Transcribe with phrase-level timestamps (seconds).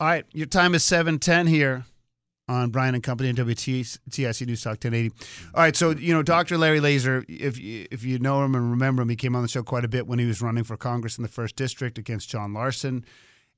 [0.00, 1.84] All right, your time is 7:10 here
[2.48, 5.12] on Brian and Company and WTIC News Talk 1080.
[5.54, 6.56] All right, so you know Dr.
[6.56, 9.64] Larry Lazor, if if you know him and remember him, he came on the show
[9.64, 12.54] quite a bit when he was running for Congress in the first district against John
[12.54, 13.04] Larson,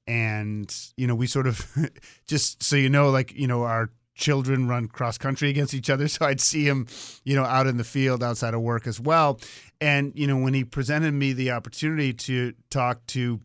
[0.07, 1.67] and you know we sort of
[2.27, 6.09] just so you know, like you know our children run cross country against each other,
[6.09, 6.87] so I'd see him,
[7.23, 9.39] you know, out in the field outside of work as well,
[9.79, 13.41] and you know when he presented me the opportunity to talk to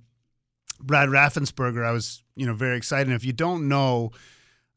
[0.79, 3.07] Brad Raffensperger, I was you know very excited.
[3.07, 4.11] And if you don't know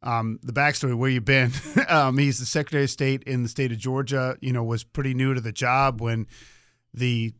[0.03, 1.53] um, the backstory, where you've been,
[1.89, 4.37] um, he's the Secretary of State in the state of Georgia.
[4.41, 6.27] You know, was pretty new to the job when
[6.95, 7.33] the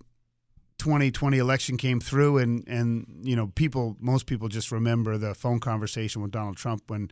[0.79, 5.61] 2020 election came through, and and you know people, most people just remember the phone
[5.61, 7.11] conversation with Donald Trump when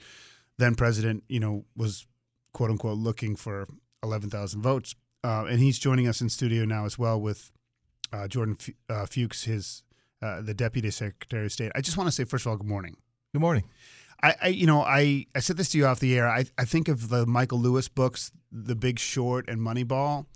[0.58, 2.06] then President, you know, was
[2.52, 3.68] quote unquote looking for
[4.02, 4.94] 11,000 votes.
[5.22, 7.50] Uh, and he's joining us in studio now as well with
[8.12, 9.82] uh, Jordan F- uh, Fuchs, his
[10.26, 11.72] uh, the Deputy Secretary of State.
[11.74, 12.96] I just want to say, first of all, good morning.
[13.32, 13.64] Good morning.
[14.22, 16.28] I, I, you know, I, I said this to you off the air.
[16.28, 20.26] I, I think of the Michael Lewis books, The Big Short and Moneyball,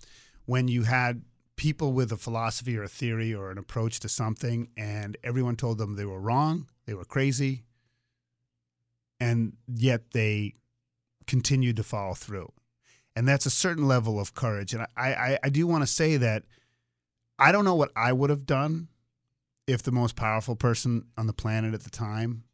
[0.46, 1.22] when you had
[1.56, 5.78] people with a philosophy or a theory or an approach to something, and everyone told
[5.78, 7.64] them they were wrong, they were crazy,
[9.18, 10.54] and yet they
[11.26, 12.52] continued to follow through.
[13.16, 14.72] And that's a certain level of courage.
[14.72, 16.44] And I, I, I do want to say that
[17.38, 18.88] I don't know what I would have done
[19.66, 22.44] if the most powerful person on the planet at the time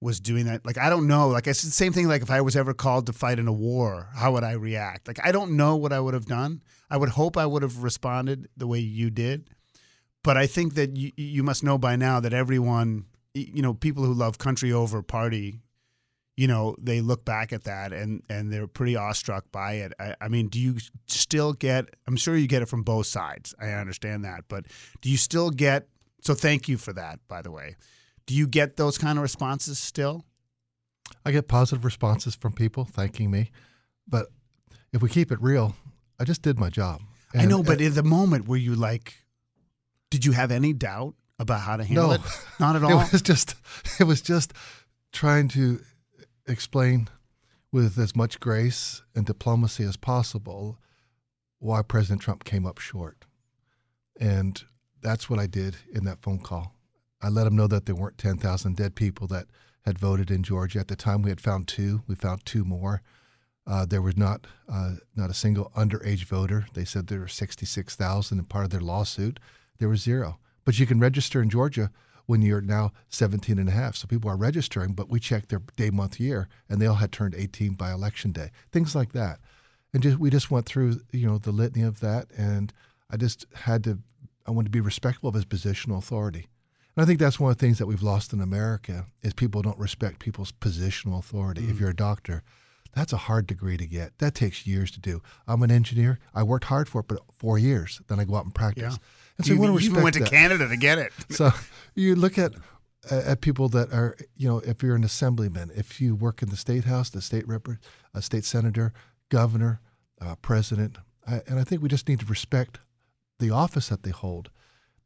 [0.00, 0.64] was doing that.
[0.64, 1.28] Like I don't know.
[1.28, 2.08] Like it's the same thing.
[2.08, 5.08] Like if I was ever called to fight in a war, how would I react?
[5.08, 6.62] Like I don't know what I would have done.
[6.90, 9.50] I would hope I would have responded the way you did,
[10.22, 14.04] but I think that you you must know by now that everyone, you know, people
[14.04, 15.60] who love country over party,
[16.36, 19.94] you know, they look back at that and and they're pretty awestruck by it.
[19.98, 20.76] I, I mean, do you
[21.06, 21.86] still get?
[22.06, 23.54] I'm sure you get it from both sides.
[23.58, 24.66] I understand that, but
[25.00, 25.88] do you still get
[26.26, 27.76] so thank you for that, by the way.
[28.26, 30.24] Do you get those kind of responses still?
[31.24, 33.52] I get positive responses from people thanking me,
[34.08, 34.26] but
[34.92, 35.76] if we keep it real,
[36.18, 37.00] I just did my job.
[37.32, 39.14] And, I know, but uh, in the moment, were you like,
[40.10, 42.20] did you have any doubt about how to handle no, it?
[42.58, 43.02] Not at all.
[43.02, 43.54] It was just,
[44.00, 44.52] it was just
[45.12, 45.80] trying to
[46.48, 47.08] explain
[47.70, 50.78] with as much grace and diplomacy as possible
[51.60, 53.26] why President Trump came up short.
[54.18, 54.64] And
[55.06, 56.74] that's what I did in that phone call.
[57.22, 59.46] I let them know that there weren't 10,000 dead people that
[59.84, 60.80] had voted in Georgia.
[60.80, 62.02] At the time, we had found two.
[62.08, 63.02] We found two more.
[63.68, 66.66] Uh, there was not uh, not a single underage voter.
[66.74, 69.38] They said there were 66,000 in part of their lawsuit.
[69.78, 70.38] There was zero.
[70.64, 71.92] But you can register in Georgia
[72.26, 73.94] when you're now 17 and a half.
[73.94, 77.12] So people are registering, but we checked their day, month, year, and they all had
[77.12, 78.50] turned 18 by election day.
[78.72, 79.38] Things like that.
[79.94, 82.26] And just, we just went through, you know, the litany of that.
[82.36, 82.72] And
[83.08, 84.00] I just had to
[84.46, 86.46] I want to be respectful of his positional authority.
[86.96, 89.62] And I think that's one of the things that we've lost in America is people
[89.62, 91.62] don't respect people's positional authority.
[91.62, 91.70] Mm.
[91.70, 92.42] If you're a doctor,
[92.94, 94.18] that's a hard degree to get.
[94.18, 95.20] That takes years to do.
[95.46, 96.18] I'm an engineer.
[96.34, 98.00] I worked hard for it, but four years.
[98.08, 98.94] Then I go out and practice.
[98.94, 99.06] Yeah.
[99.36, 100.30] And so you, you even went to that.
[100.30, 101.12] Canada to get it.
[101.30, 101.50] so
[101.94, 102.54] you look at
[103.10, 106.56] at people that are, you know, if you're an assemblyman, if you work in the
[106.56, 107.68] state house, the state rep,
[108.14, 108.92] a state senator,
[109.28, 109.80] governor,
[110.20, 112.80] uh, president, I, and I think we just need to respect
[113.38, 114.50] the office that they hold.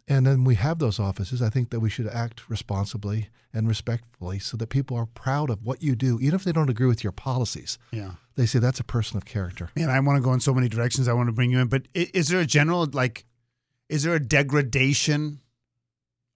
[0.09, 1.41] And then we have those offices.
[1.41, 5.65] I think that we should act responsibly and respectfully so that people are proud of
[5.65, 7.79] what you do, even if they don't agree with your policies.
[7.93, 8.13] Yeah.
[8.35, 9.71] They say that's a person of character.
[9.77, 11.07] Man, I want to go in so many directions.
[11.07, 11.69] I want to bring you in.
[11.69, 13.25] But is there a general, like,
[13.89, 15.41] is there a degradation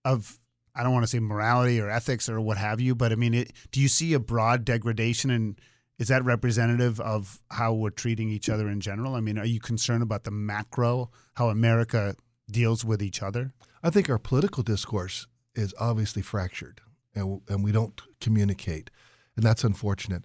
[0.05, 0.39] of,
[0.75, 3.35] I don't want to say morality or ethics or what have you, but I mean,
[3.35, 5.57] it, do you see a broad degradation in
[5.99, 9.15] is that representative of how we're treating each other in general?
[9.15, 12.17] I mean, are you concerned about the macro, how America
[12.51, 13.53] deals with each other?
[13.83, 16.81] I think our political discourse is obviously fractured
[17.15, 18.91] and, and we don't communicate.
[19.37, 20.25] And that's unfortunate.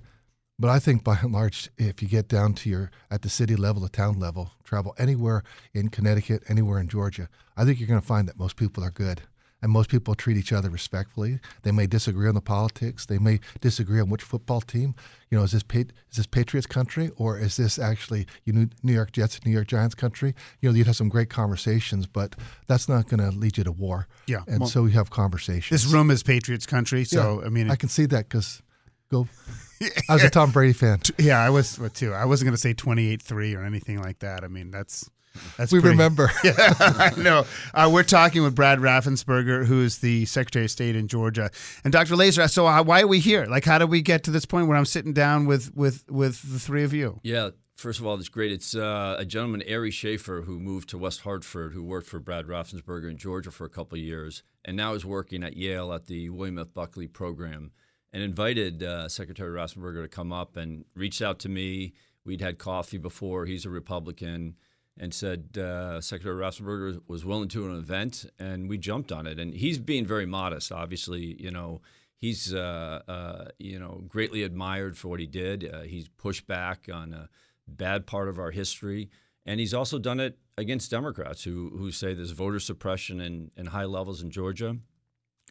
[0.58, 3.56] But I think by and large, if you get down to your at the city
[3.56, 5.44] level, the town level, travel anywhere
[5.74, 8.92] in Connecticut, anywhere in Georgia, I think you're going to find that most people are
[8.92, 9.22] good.
[9.62, 11.40] And most people treat each other respectfully.
[11.64, 13.06] They may disagree on the politics.
[13.06, 14.96] They may disagree on which football team.
[15.30, 18.94] You know, is this is this Patriots country or is this actually you know, New
[18.94, 20.34] York Jets, New York Giants country?
[20.62, 22.36] You know, you'd have some great conversations, but
[22.68, 24.08] that's not going to lead you to war.
[24.28, 25.84] Yeah, and well, so we have conversations.
[25.84, 28.62] This room is Patriots country, so Yeah, I mean, I can see that because
[29.10, 29.28] go.
[30.10, 31.00] I was a Tom Brady fan.
[31.18, 32.14] yeah, I was too.
[32.14, 34.44] I wasn't going to say twenty-eight three or anything like that.
[34.44, 35.10] I mean, that's
[35.58, 36.32] that's we pretty- remember.
[36.44, 37.46] Yeah, I know.
[37.74, 41.50] Uh, we're talking with Brad Raffensperger, who is the Secretary of State in Georgia,
[41.84, 42.16] and Dr.
[42.16, 42.50] Lazor.
[42.50, 43.46] So, uh, why are we here?
[43.46, 46.42] Like, how did we get to this point where I'm sitting down with with with
[46.52, 47.20] the three of you?
[47.24, 48.52] Yeah, first of all, it's great.
[48.52, 52.46] It's uh, a gentleman, Ari Schaefer, who moved to West Hartford, who worked for Brad
[52.46, 56.06] Raffensperger in Georgia for a couple of years, and now is working at Yale at
[56.08, 56.74] the William F.
[56.74, 57.72] Buckley program,
[58.12, 61.94] and invited uh, Secretary Raffensperger to come up and reached out to me.
[62.26, 63.46] We'd had coffee before.
[63.46, 64.56] He's a Republican.
[65.02, 69.40] And said uh, Secretary Raffensperger was willing to an event, and we jumped on it.
[69.40, 71.42] And he's being very modest, obviously.
[71.42, 71.80] You know,
[72.20, 75.70] he's uh, uh, you know greatly admired for what he did.
[75.74, 77.30] Uh, he's pushed back on a
[77.68, 79.10] bad part of our history,
[79.46, 83.86] and he's also done it against Democrats who who say there's voter suppression in, high
[83.86, 84.78] levels in Georgia.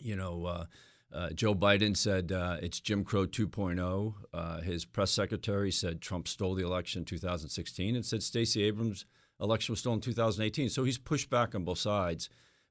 [0.00, 0.46] You know.
[0.46, 0.64] Uh,
[1.10, 4.12] uh, Joe Biden said it's Jim Crow 2.0.
[4.34, 9.06] Uh, his press secretary said Trump stole the election in 2016 and said Stacey Abrams'
[9.40, 10.68] election was stolen in 2018.
[10.70, 12.28] So he's pushed back on both sides.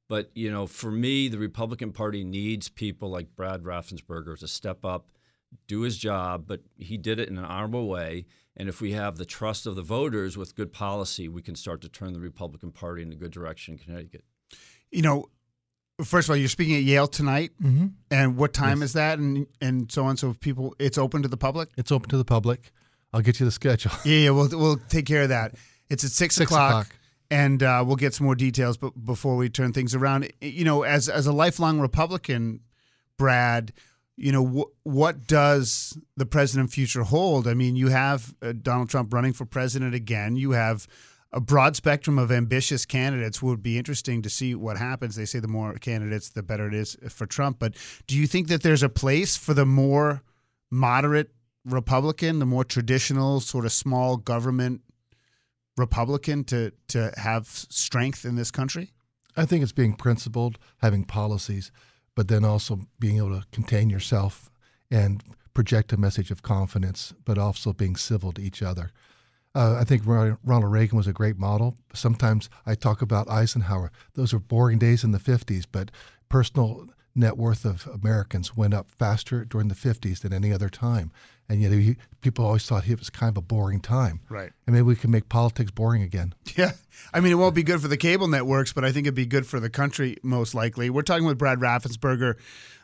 [0.10, 4.86] But you know, for me, the Republican Party needs people like Brad Raffensperger to step
[4.86, 5.10] up,
[5.68, 6.46] do his job.
[6.48, 8.26] But he did it in an honorable way.
[8.56, 11.82] And if we have the trust of the voters with good policy, we can start
[11.82, 14.24] to turn the Republican Party in a good direction in Connecticut.
[14.92, 15.26] You know,
[16.04, 17.88] first of all, you're speaking at Yale tonight, Mm-hmm.
[18.10, 18.90] and what time Yes.
[18.90, 20.16] is that, and and so on.
[20.18, 21.70] So if people, it's open to the public.
[21.78, 22.72] It's open to the public.
[23.14, 23.92] I'll get you the schedule.
[24.06, 25.54] Yeah, yeah, we'll we'll take care of that.
[25.90, 26.96] It's at six, Six o'clock, o'clock.
[27.32, 28.78] and uh, we'll get some more details.
[28.78, 32.62] But before we turn things around, you know, as as a lifelong Republican,
[33.18, 33.72] Brad,
[34.16, 37.48] you know, wh- what does the president future hold?
[37.48, 40.36] I mean, you have uh, Donald Trump running for president again.
[40.36, 40.88] You have
[41.34, 43.42] a broad spectrum of ambitious candidates.
[43.42, 45.16] Would be interesting to see what happens.
[45.16, 47.60] They say the more candidates, the better it is for Trump.
[47.60, 47.76] But
[48.08, 50.22] do you think that there's a place for the more
[50.72, 51.32] moderate
[51.66, 54.82] Republican, the more traditional sort of small government
[55.78, 58.92] Republican to to have strength in this country?
[59.36, 61.72] I think it's being principled, having policies,
[62.16, 64.50] but then also being able to contain yourself
[64.90, 68.92] and project a message of confidence, but also being civil to each other.
[69.56, 71.78] Uh, I think Ronald Reagan was a great model.
[71.94, 73.92] Sometimes I talk about Eisenhower.
[74.14, 75.90] Those were boring days in the 50s, but
[76.30, 81.12] personal net worth of Americans went up faster during the 50s than any other time.
[81.50, 84.20] And yet he, people always thought it was kind of a boring time.
[84.30, 84.52] Right.
[84.66, 86.34] And maybe we can make politics boring again.
[86.56, 86.72] Yeah.
[87.14, 89.26] I mean, it won't be good for the cable networks, but I think it'd be
[89.26, 90.90] good for the country, most likely.
[90.90, 92.36] We're talking with Brad Raffensperger,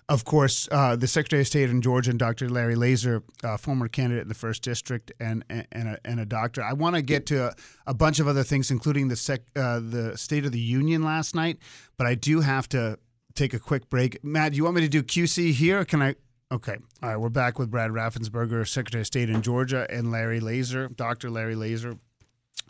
[0.09, 2.49] of course, uh, the Secretary of State in Georgia, and Dr.
[2.49, 6.25] Larry Lazor, uh, former candidate in the first district and and, and, a, and a
[6.25, 6.61] doctor.
[6.61, 7.55] I want to get to a,
[7.87, 11.35] a bunch of other things, including the sec, uh, the State of the Union last
[11.35, 11.57] night,
[11.97, 12.99] but I do have to
[13.35, 14.23] take a quick break.
[14.23, 15.83] Matt, do you want me to do QC here?
[15.85, 16.15] Can I?
[16.51, 16.77] Okay.
[17.01, 17.17] All right.
[17.17, 21.29] We're back with Brad Raffensperger, Secretary of State in Georgia, and Larry Lazor, Dr.
[21.29, 21.97] Larry Lazor.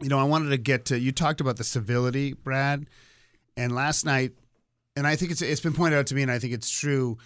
[0.02, 2.86] You know, I wanted to get to you talked about the civility, Brad,
[3.58, 4.32] and last night,
[4.96, 7.18] and I think it's it's been pointed out to me, and I think it's true.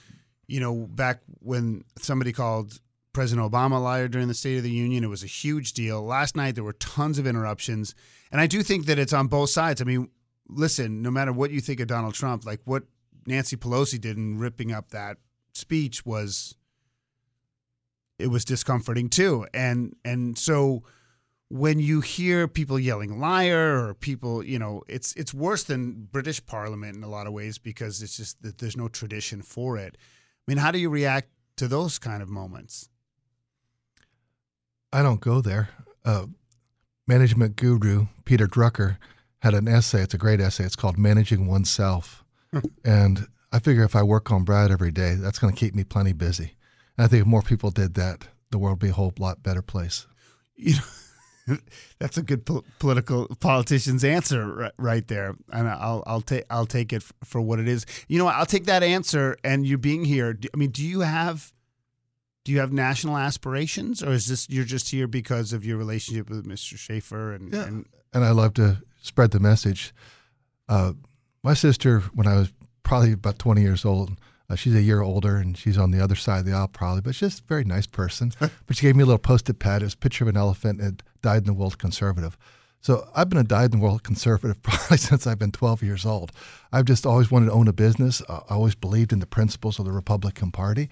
[0.48, 2.80] You know, back when somebody called
[3.14, 6.04] President Obama a liar during the State of the Union, it was a huge deal.
[6.04, 7.94] Last night there were tons of interruptions,
[8.32, 9.82] and I do think that it's on both sides.
[9.82, 10.10] I mean,
[10.50, 12.84] listen, no matter what you think of Donald Trump, like what
[13.28, 15.18] Nancy Pelosi did in ripping up that
[15.54, 16.56] speech was
[18.18, 19.46] it was discomforting too.
[19.54, 20.84] And and so
[21.50, 26.46] when you hear people yelling liar or people, you know, it's it's worse than British
[26.46, 29.98] Parliament in a lot of ways because it's just that there's no tradition for it.
[29.98, 32.90] I mean, how do you react to those kind of moments?
[34.92, 35.70] I don't go there.
[36.06, 36.28] Uh,
[37.08, 38.98] management guru Peter Drucker
[39.40, 40.02] had an essay.
[40.02, 40.64] It's a great essay.
[40.64, 42.24] It's called Managing Oneself.
[42.84, 45.84] And I figure if I work on Brad every day, that's going to keep me
[45.84, 46.54] plenty busy.
[46.98, 49.44] And I think if more people did that, the world would be a whole lot
[49.44, 50.08] better place.
[50.56, 50.76] You
[51.48, 51.58] know,
[52.00, 56.66] that's a good po- political politician's answer right, right there, and I'll I'll take I'll
[56.66, 57.86] take it f- for what it is.
[58.08, 58.28] You know.
[58.28, 59.38] I'll take that answer.
[59.44, 61.54] And you being here, do- I mean, do you have
[62.44, 66.30] do you have national aspirations, or is this you're just here because of your relationship
[66.30, 66.78] with Mr.
[66.78, 67.64] Schaefer and, Yeah.
[67.66, 69.94] and and I love to spread the message.
[70.70, 70.94] Uh,
[71.48, 72.52] my sister, when I was
[72.84, 74.12] probably about 20 years old,
[74.50, 77.00] uh, she's a year older and she's on the other side of the aisle probably,
[77.00, 78.34] but she's just a very nice person.
[78.40, 79.82] but she gave me a little post-it pad.
[79.82, 82.38] It was a picture of an elephant and died in the world conservative.
[82.82, 86.34] So I've been a dyed-in-the-world conservative probably since I've been 12 years old.
[86.74, 88.22] I've just always wanted to own a business.
[88.28, 90.90] I always believed in the principles of the Republican Party,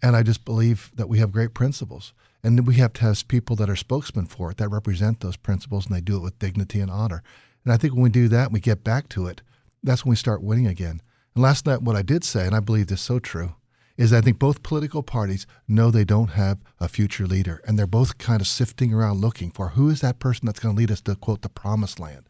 [0.00, 2.12] and I just believe that we have great principles.
[2.44, 5.86] And we have to have people that are spokesmen for it that represent those principles,
[5.86, 7.24] and they do it with dignity and honor.
[7.64, 9.42] And I think when we do that, we get back to it.
[9.82, 11.00] That's when we start winning again.
[11.34, 13.54] And last night, what I did say, and I believe this is so true,
[13.96, 17.86] is I think both political parties know they don't have a future leader, and they're
[17.86, 20.90] both kind of sifting around looking for who is that person that's going to lead
[20.90, 22.28] us to quote the promised land.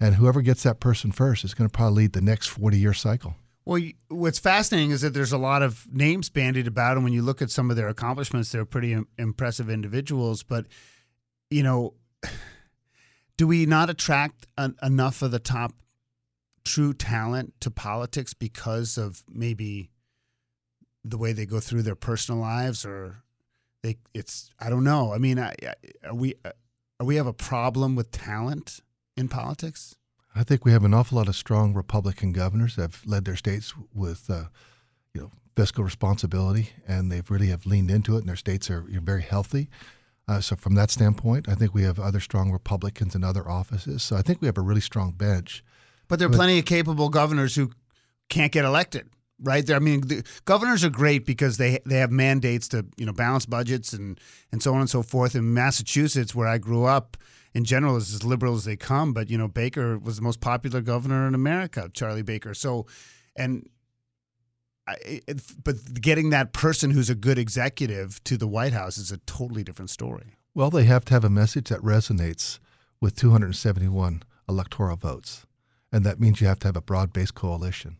[0.00, 2.94] And whoever gets that person first is going to probably lead the next 40 year
[2.94, 3.34] cycle.
[3.64, 7.22] Well, what's fascinating is that there's a lot of names bandied about, and when you
[7.22, 10.42] look at some of their accomplishments, they're pretty impressive individuals.
[10.42, 10.66] But
[11.50, 11.94] you know,
[13.36, 15.72] do we not attract an, enough of the top
[16.64, 19.90] true talent to politics because of maybe
[21.04, 23.22] the way they go through their personal lives or
[23.82, 25.12] they it's I don't know.
[25.12, 25.54] I mean, I,
[26.04, 26.34] are we
[26.98, 28.80] are we have a problem with talent
[29.16, 29.96] in politics?
[30.34, 33.36] I think we have an awful lot of strong Republican governors that have led their
[33.36, 34.44] states with uh,
[35.12, 38.84] you know fiscal responsibility, and they've really have leaned into it, and their states are
[38.88, 39.68] very healthy.
[40.26, 44.02] Uh, so from that standpoint, I think we have other strong Republicans in other offices.
[44.02, 45.62] So I think we have a really strong bench.
[46.08, 47.70] But there are plenty of capable governors who
[48.28, 49.08] can't get elected
[49.42, 49.76] right there.
[49.76, 53.46] I mean, the governors are great because they they have mandates to you know balance
[53.46, 54.20] budgets and
[54.52, 55.34] and so on and so forth.
[55.34, 57.16] In Massachusetts, where I grew up,
[57.52, 59.12] in general is as liberal as they come.
[59.12, 62.54] But you know, Baker was the most popular governor in America, Charlie Baker.
[62.54, 62.86] So,
[63.36, 63.68] and.
[64.86, 64.96] I,
[65.26, 69.16] it, but getting that person who's a good executive to the White House is a
[69.16, 70.34] totally different story.
[70.54, 72.58] Well, they have to have a message that resonates
[73.00, 75.46] with 271 electoral votes.
[75.94, 77.98] And that means you have to have a broad based coalition.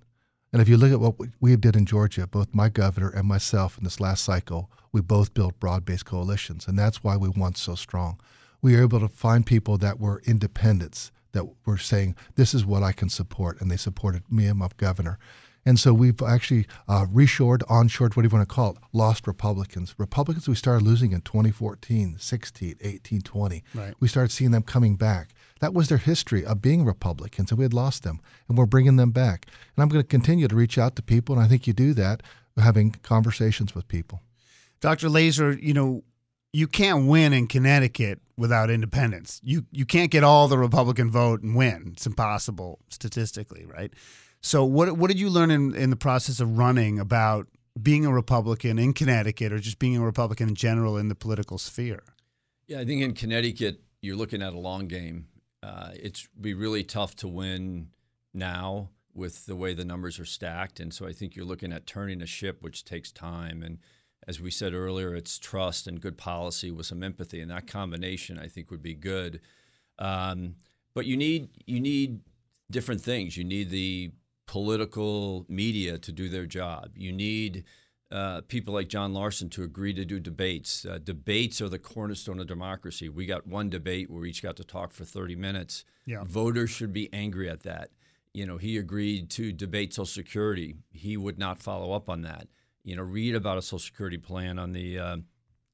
[0.53, 3.79] And if you look at what we did in Georgia, both my governor and myself
[3.79, 6.67] in this last cycle, we both built broad based coalitions.
[6.67, 8.19] And that's why we won so strong.
[8.61, 12.83] We were able to find people that were independents, that were saying, this is what
[12.83, 13.61] I can support.
[13.61, 15.21] And they supported me and my governor.
[15.65, 19.29] And so we've actually uh, reshored, onshored, what do you want to call it, lost
[19.29, 19.95] Republicans.
[19.99, 23.65] Republicans we started losing in 2014, 16, 18, 20.
[23.73, 23.95] Right.
[24.01, 25.31] We started seeing them coming back.
[25.61, 28.97] That was their history of being Republicans, and we had lost them, and we're bringing
[28.97, 29.47] them back.
[29.77, 31.95] And I'm going to continue to reach out to people, and I think you do
[31.95, 32.23] that
[32.57, 34.23] having conversations with people.
[34.81, 35.09] Dr.
[35.09, 36.05] Lazor, you know,
[36.53, 39.41] you can't win in Connecticut without independence.
[39.43, 41.91] You you can't get all the Republican vote and win.
[41.93, 43.93] It's impossible statistically, right?
[44.41, 47.49] So what what did you learn in, in the process of running about
[47.81, 51.59] being a Republican in Connecticut or just being a Republican in general in the political
[51.59, 52.05] sphere?
[52.67, 55.27] Yeah, I think in Connecticut you're looking at a long game
[55.65, 57.89] uh, it's be really tough to win
[58.35, 60.81] now with the way the numbers are stacked.
[60.81, 63.63] And so I think you're looking at turning a ship, which takes time.
[63.63, 63.79] And
[64.27, 68.39] as we said earlier, it's trust and good policy with some empathy, and that combination
[68.39, 69.41] I think would be good.
[69.99, 70.57] Um,
[70.95, 72.21] but you need you need
[72.71, 73.37] different things.
[73.37, 74.13] You need the
[74.47, 76.91] political media to do their job.
[76.97, 77.65] You need
[78.15, 80.87] uh, people like John Larson to agree to do debates.
[80.87, 83.09] Uh, debates are the cornerstone of democracy.
[83.09, 85.85] We got one debate where we each got to talk for 30 minutes.
[86.07, 86.23] Yeah.
[86.25, 87.91] Voters should be angry at that.
[88.33, 90.77] You know, he agreed to debate Social Security.
[90.93, 92.47] He would not follow up on that.
[92.85, 95.17] You know, read about a Social Security plan on the uh,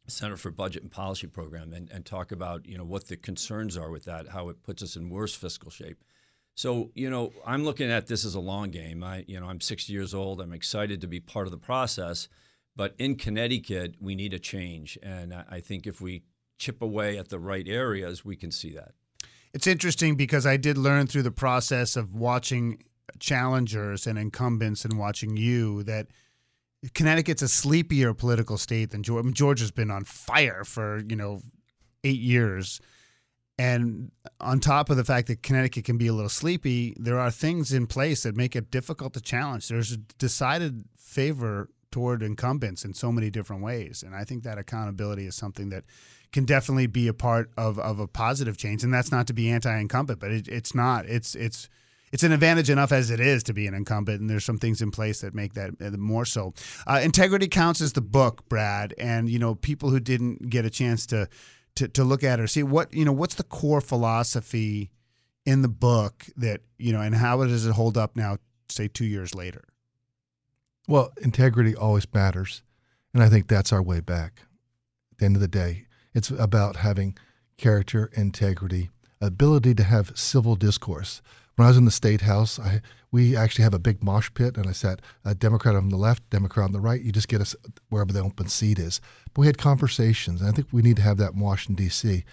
[0.07, 3.77] Center for Budget and Policy Program and, and talk about, you know, what the concerns
[3.77, 6.03] are with that, how it puts us in worse fiscal shape.
[6.55, 9.03] So, you know, I'm looking at this as a long game.
[9.03, 10.41] I, you know, I'm 60 years old.
[10.41, 12.29] I'm excited to be part of the process.
[12.77, 14.99] But in Connecticut, we need a change.
[15.03, 16.23] And I think if we
[16.59, 18.93] chip away at the right areas, we can see that.
[19.53, 22.83] It's interesting because I did learn through the process of watching
[23.19, 26.07] challengers and incumbents and watching you that
[26.95, 29.31] Connecticut's a sleepier political state than Georgia.
[29.33, 31.41] Georgia's been on fire for, you know,
[32.05, 32.81] eight years.
[33.61, 37.31] And on top of the fact that Connecticut can be a little sleepy, there are
[37.31, 39.69] things in place that make it difficult to challenge.
[39.69, 44.03] There's a decided favor toward incumbents in so many different ways.
[44.03, 45.85] And I think that accountability is something that
[46.33, 48.83] can definitely be a part of, of a positive change.
[48.83, 51.05] And that's not to be anti-incumbent, but it, it's not.
[51.05, 51.69] It's it's
[52.13, 54.81] it's an advantage enough as it is to be an incumbent, and there's some things
[54.81, 56.55] in place that make that uh, more so.
[56.87, 60.71] Uh, Integrity counts as the book, Brad, and you know people who didn't get a
[60.71, 61.29] chance to
[61.81, 64.91] to, to look at or see what you know what's the core philosophy
[65.47, 68.37] in the book that you know and how does it hold up now
[68.69, 69.65] say two years later?
[70.87, 72.63] Well integrity always matters
[73.15, 74.43] and i think that's our way back.
[75.13, 77.17] At the end of the day it's about having
[77.57, 81.21] character integrity ability to have civil discourse
[81.61, 82.81] when I was in the state house, I
[83.13, 86.31] we actually have a big mosh pit, and I sat a Democrat on the left,
[86.31, 87.03] Democrat on the right.
[87.03, 87.55] You just get us
[87.91, 88.99] wherever the open seat is.
[89.35, 92.25] But we had conversations, and I think we need to have that in Washington D.C.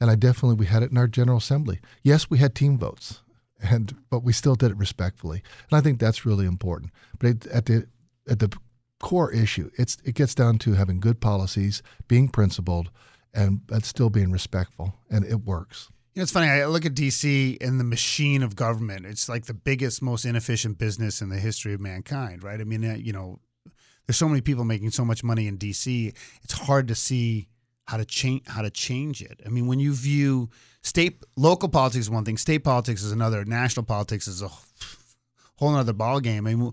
[0.00, 1.80] and I definitely we had it in our General Assembly.
[2.02, 3.22] Yes, we had team votes,
[3.62, 6.92] and but we still did it respectfully, and I think that's really important.
[7.18, 7.86] But it, at the
[8.28, 8.54] at the
[9.00, 12.90] core issue, it's it gets down to having good policies, being principled,
[13.32, 15.88] and but still being respectful, and it works.
[16.14, 16.46] You know, it's funny.
[16.46, 19.04] I look at DC and the machine of government.
[19.04, 22.60] It's like the biggest, most inefficient business in the history of mankind, right?
[22.60, 23.40] I mean, uh, you know,
[24.06, 26.14] there's so many people making so much money in DC.
[26.44, 27.48] It's hard to see
[27.86, 29.40] how to change how to change it.
[29.44, 30.50] I mean, when you view
[30.82, 34.50] state local politics is one thing, state politics is another, national politics is a
[35.56, 36.48] whole other ballgame.
[36.48, 36.72] I mean,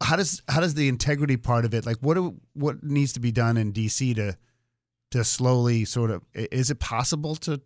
[0.00, 3.20] how does how does the integrity part of it like what do, what needs to
[3.20, 4.36] be done in DC to
[5.10, 7.60] to slowly sort of is it possible to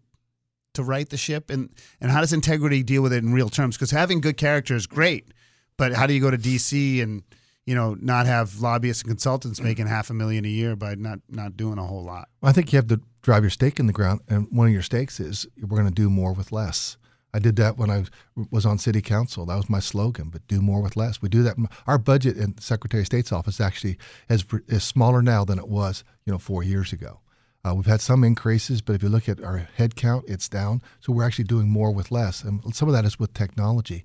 [0.74, 3.76] to right the ship and and how does integrity deal with it in real terms
[3.76, 5.28] because having good character is great
[5.76, 7.22] but how do you go to DC and
[7.66, 9.64] you know not have lobbyists and consultants mm.
[9.64, 12.72] making half a million a year by not not doing a whole lot I think
[12.72, 15.46] you have to drive your stake in the ground and one of your stakes is
[15.60, 16.96] we're going to do more with less
[17.32, 18.04] I did that when I
[18.50, 19.46] was on city council.
[19.46, 21.22] That was my slogan, but do more with less.
[21.22, 21.56] We do that.
[21.86, 23.98] Our budget in the Secretary of State's office actually
[24.28, 27.20] is, is smaller now than it was, you know, four years ago.
[27.64, 30.80] Uh, we've had some increases, but if you look at our head count, it's down.
[31.00, 32.42] So we're actually doing more with less.
[32.42, 34.04] And some of that is with technology.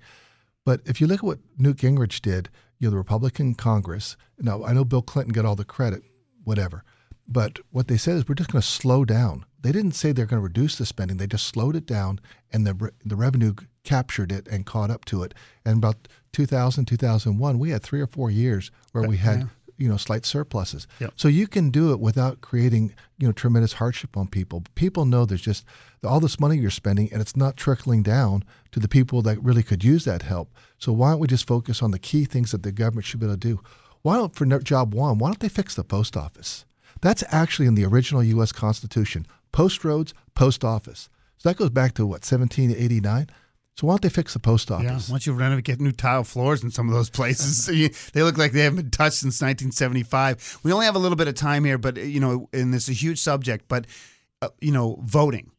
[0.65, 4.63] But if you look at what Newt Gingrich did, you know, the Republican Congress, now
[4.65, 6.03] I know Bill Clinton got all the credit,
[6.43, 6.83] whatever.
[7.27, 10.27] But what they said is we're just going to slow down they didn't say they're
[10.27, 11.17] going to reduce the spending.
[11.17, 12.19] They just slowed it down,
[12.53, 15.33] and the the revenue captured it and caught up to it.
[15.65, 19.39] And about 2000, 2001, we had three or four years where we had.
[19.39, 19.45] Yeah.
[19.77, 20.87] You know, slight surpluses.
[20.99, 21.13] Yep.
[21.15, 24.63] So you can do it without creating, you know, tremendous hardship on people.
[24.75, 25.65] People know there's just
[26.03, 29.63] all this money you're spending, and it's not trickling down to the people that really
[29.63, 30.53] could use that help.
[30.77, 33.25] So why don't we just focus on the key things that the government should be
[33.25, 33.61] able to do?
[34.01, 36.65] Why don't, for job one, why don't they fix the post office?
[37.01, 38.51] That's actually in the original U.S.
[38.51, 41.09] Constitution post roads, post office.
[41.37, 43.27] So that goes back to what, 1789?
[43.75, 44.85] So why don't they fix the post office?
[44.85, 47.65] Yeah, once you renovate, get new tile floors in some of those places.
[48.13, 50.59] they look like they haven't been touched since 1975.
[50.63, 52.89] We only have a little bit of time here, but you know, and this is
[52.89, 53.65] a huge subject.
[53.67, 53.85] But
[54.41, 55.51] uh, you know, voting.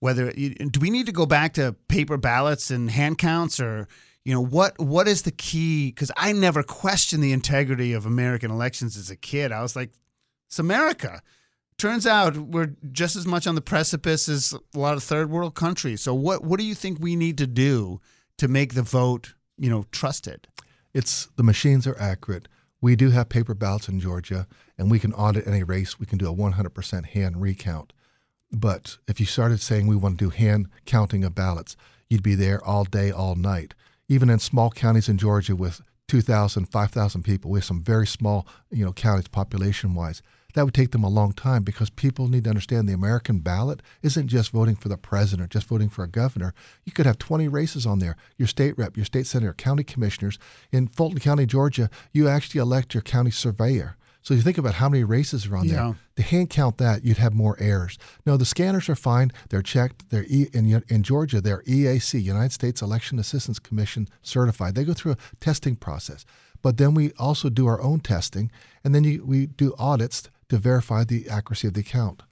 [0.00, 3.88] Whether do we need to go back to paper ballots and hand counts, or
[4.24, 5.88] you know, what what is the key?
[5.88, 9.52] Because I never questioned the integrity of American elections as a kid.
[9.52, 9.90] I was like,
[10.46, 11.20] it's America
[11.78, 15.54] turns out we're just as much on the precipice as a lot of third world
[15.54, 16.02] countries.
[16.02, 18.00] So what what do you think we need to do
[18.36, 20.48] to make the vote, you know, trusted?
[20.92, 22.48] It's the machines are accurate.
[22.80, 25.98] We do have paper ballots in Georgia, and we can audit any race.
[25.98, 27.92] We can do a 100% hand recount.
[28.52, 31.76] But if you started saying we want to do hand counting of ballots,
[32.08, 33.74] you'd be there all day, all night.
[34.08, 38.46] Even in small counties in Georgia with 2,000, 5,000 people, we have some very small,
[38.70, 40.22] you know, counties population wise
[40.54, 43.82] that would take them a long time because people need to understand the American ballot
[44.02, 46.54] isn't just voting for the president, just voting for a governor.
[46.84, 50.38] You could have 20 races on there your state rep, your state senator, county commissioners.
[50.72, 53.96] In Fulton County, Georgia, you actually elect your county surveyor.
[54.28, 55.74] So you think about how many races are on yeah.
[55.74, 55.96] there.
[56.16, 57.96] To hand count that, you'd have more errors.
[58.26, 59.32] No, the scanners are fine.
[59.48, 60.10] They're checked.
[60.10, 61.40] They're e- in, in Georgia.
[61.40, 64.74] They're EAC, United States Election Assistance Commission certified.
[64.74, 66.26] They go through a testing process.
[66.60, 68.50] But then we also do our own testing,
[68.84, 72.22] and then you, we do audits to verify the accuracy of the count.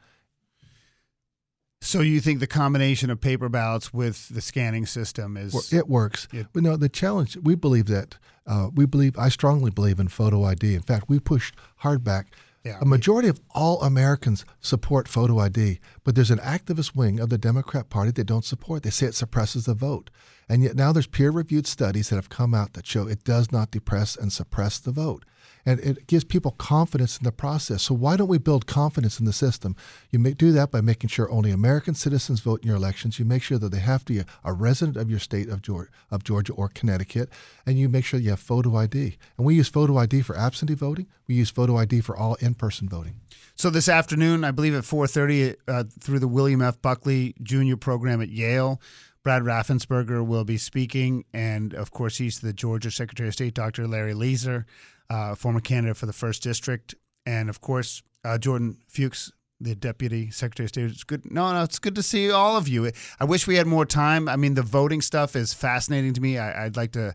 [1.87, 6.27] So you think the combination of paper ballots with the scanning system is it works?
[6.33, 10.09] It, but no, the challenge we believe that uh, we believe I strongly believe in
[10.09, 10.75] photo ID.
[10.75, 12.35] In fact, we pushed hard back.
[12.64, 17.29] Yeah, a majority of all Americans support photo ID, but there's an activist wing of
[17.29, 18.83] the Democrat Party that don't support.
[18.83, 20.11] They say it suppresses the vote.
[20.49, 23.70] And yet now there's peer-reviewed studies that have come out that show it does not
[23.70, 25.25] depress and suppress the vote
[25.66, 27.83] and it gives people confidence in the process.
[27.83, 29.74] So why don't we build confidence in the system?
[30.11, 33.18] You may do that by making sure only American citizens vote in your elections.
[33.18, 35.90] You make sure that they have to be a, resident of your state of Georgia,
[36.11, 37.29] of Georgia or Connecticut,
[37.66, 39.18] and you make sure you have photo ID.
[39.37, 41.09] And we use photo ID for absentee voting.
[41.26, 43.16] We use photo ID for all in-person voting.
[43.57, 46.81] So this afternoon, I believe at 4:30, uh, through the William F.
[46.81, 47.76] Buckley Jr.
[47.76, 48.81] program at Yale.
[49.22, 53.88] Brad Raffensperger will be speaking, and of course, he's the Georgia Secretary of State, Dr.
[53.88, 54.66] Larry Lazor
[55.11, 60.31] uh, former candidate for the first district, and of course uh, Jordan Fuchs, the deputy
[60.31, 60.90] secretary of state.
[60.90, 61.31] It's good.
[61.31, 62.90] No, no, it's good to see all of you.
[63.21, 64.29] I wish we had more time.
[64.29, 66.38] I mean, the voting stuff is fascinating to me.
[66.38, 67.14] I, would like to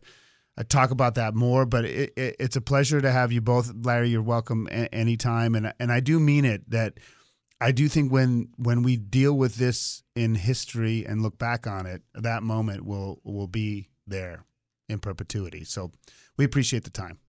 [0.58, 3.72] uh, talk about that more, but it, it, it's a pleasure to have you both,
[3.84, 4.10] Larry.
[4.10, 7.00] You're welcome a- anytime, and and I do mean it that.
[7.64, 11.86] I do think when when we deal with this in history and look back on
[11.86, 14.46] it, that moment will will be there
[14.90, 15.64] in perpetuity.
[15.64, 15.92] So
[16.38, 17.20] we appreciate the time.